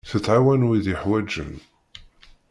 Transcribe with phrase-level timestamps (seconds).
[0.09, 1.53] Tettɛawan wid yeḥwaǧen.